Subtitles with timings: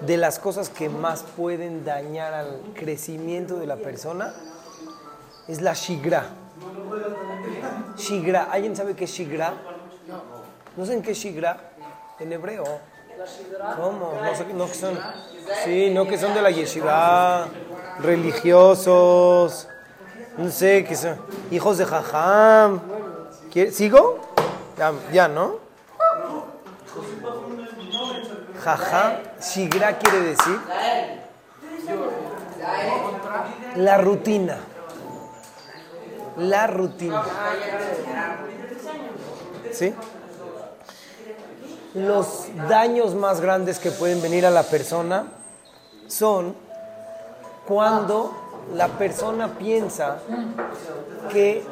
[0.00, 4.32] de las cosas que más pueden dañar al crecimiento de la persona
[5.48, 6.26] es la shigra.
[7.96, 9.52] Shigra, ¿alguien sabe qué es shigra?
[10.76, 11.70] ¿No saben qué es shigra?
[12.18, 12.64] En hebreo.
[13.76, 14.12] ¿Cómo?
[14.22, 14.98] No sé, no que son.
[15.64, 17.46] Sí, no que son de la yeshiva,
[18.00, 19.68] religiosos,
[20.36, 21.16] no sé, que son
[21.50, 22.80] hijos de jajam.
[23.52, 24.18] ¿Quiere- ¿Sigo?
[25.12, 25.63] Ya, ¿no?
[28.62, 30.58] Jajam, shigra quiere decir
[33.76, 34.56] la rutina.
[36.36, 37.22] La rutina.
[39.72, 39.94] ¿Sí?
[41.94, 45.26] Los daños más grandes que pueden venir a la persona
[46.08, 46.54] son
[47.66, 48.32] cuando
[48.74, 50.18] la persona piensa
[51.30, 51.64] que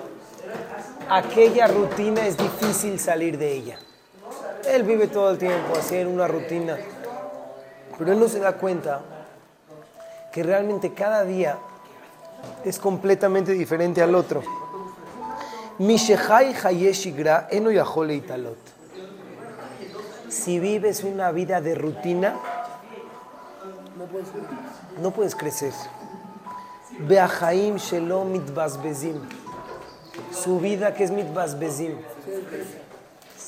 [1.09, 3.79] aquella rutina es difícil salir de ella.
[4.67, 6.79] Él vive todo el tiempo así en una rutina,
[7.99, 9.01] pero él no se da cuenta
[10.33, 11.59] que realmente cada día
[12.65, 14.43] es completamente diferente al otro.
[18.11, 18.59] Italot.
[20.29, 22.37] Si vives una vida de rutina,
[25.01, 25.73] no puedes crecer.
[30.33, 31.97] Su vida que es mitbazbezim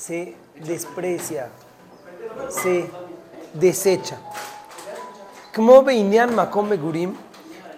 [0.04, 1.45] Se desprecia,
[2.50, 2.88] se
[3.56, 4.16] desecha.
[5.54, 7.16] כמו בעניין מקום מגורים,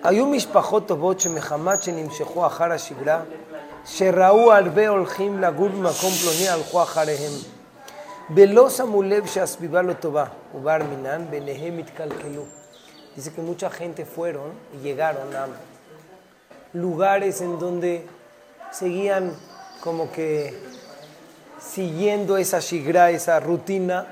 [0.03, 3.21] היו משפחות טובות שמחמת שנמשכו אחר השגרה,
[3.85, 7.31] שראו הרבה הולכים לגור במקום פלוני, הלכו אחריהם.
[8.35, 12.43] ולא שמו לב שהסביבה לא טובה, ובר מינן, ביניהם התקלקלו.
[13.15, 15.47] Dice que mucha gente fueron y llegaron a
[16.73, 18.07] lugares en donde
[18.71, 19.35] seguían
[19.81, 20.57] como que
[21.58, 24.06] siguiendo esa shigra, esa rutina,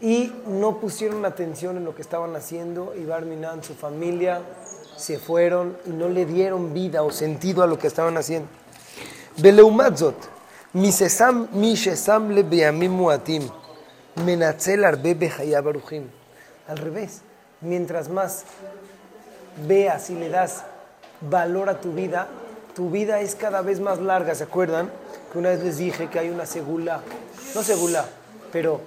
[0.00, 2.94] y no pusieron atención en lo que estaban haciendo.
[2.96, 4.42] Y Barminan, su familia,
[4.96, 8.48] se fueron y no le dieron vida o sentido a lo que estaban haciendo.
[9.38, 10.16] Beleumatzot,
[10.72, 12.32] misesam, mishesam
[12.90, 13.48] muatim,
[14.24, 16.04] menatzel arbe behayabaruchim.
[16.66, 17.22] Al revés,
[17.60, 18.44] mientras más
[19.66, 20.64] veas y le das
[21.20, 22.28] valor a tu vida,
[22.78, 24.36] tu vida es cada vez más larga.
[24.36, 24.88] ¿Se acuerdan?
[25.32, 27.00] Que una vez les dije que hay una segula,
[27.56, 28.04] no segula,
[28.52, 28.80] pero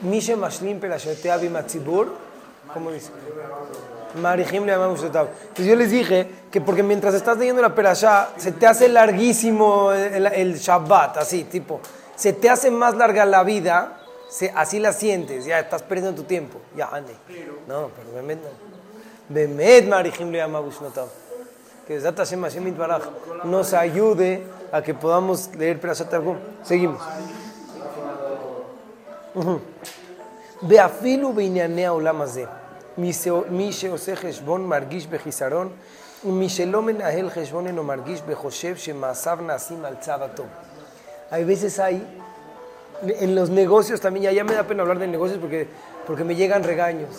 [0.00, 2.14] Mishe Mashlim Perashotea Bimatzibur,
[2.72, 3.10] ¿cómo dice?
[4.22, 5.02] Marihim le llamamos.
[5.04, 9.92] Entonces yo les dije que porque mientras estás leyendo la Perashá, se te hace larguísimo
[9.92, 11.78] el, el Shabbat, así, tipo,
[12.16, 14.00] se te hace más larga la vida,
[14.30, 16.58] se- así la sientes, ya estás perdiendo tu tiempo.
[16.74, 17.12] Ya, ande.
[17.68, 18.48] No, pero Bemet no.
[19.28, 21.08] Bemet Marihim le llamamos Shotav
[21.91, 23.03] Que Zat Hashem Hashem Yitbaraj
[23.45, 26.37] nos ayude a que podamos leer Perashat Targum.
[26.63, 27.01] Seguimos.
[30.69, 32.43] ואפילו בענייני העולם הזה,
[32.97, 35.69] מי ש- מי שעושה חשבון מרגיש בחיסרון,
[36.25, 40.45] ומי שלא מנהל חשבון אינו מרגיש בחושב שמעשיו נעשים על צו הטוב.
[41.31, 41.97] Hay veces hay,
[43.25, 45.67] en los negocios también, ya, ya me da pena hablar de negocios porque,
[46.07, 47.13] porque me llegan regaños,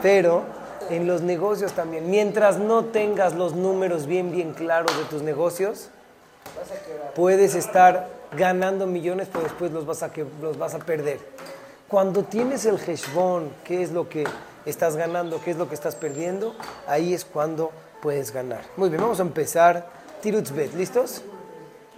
[0.00, 0.42] pero
[0.89, 5.89] en los negocios también, mientras no tengas los números bien, bien claros de tus negocios,
[7.15, 11.19] puedes estar ganando millones, pero después los vas a, que, los vas a perder.
[11.87, 14.25] Cuando tienes el heshbon, qué es lo que
[14.65, 16.55] estás ganando, qué es lo que estás perdiendo,
[16.87, 17.71] ahí es cuando
[18.01, 18.61] puedes ganar.
[18.75, 19.87] Muy bien, vamos a empezar.
[20.21, 21.21] Tirutzbet, ¿listos?